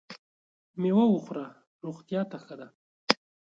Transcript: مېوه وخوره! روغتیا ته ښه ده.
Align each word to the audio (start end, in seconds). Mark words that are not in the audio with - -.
مېوه 0.81 1.05
وخوره! 1.09 1.45
روغتیا 1.85 2.21
ته 2.29 2.37
ښه 2.43 2.55
ده. 2.59 2.67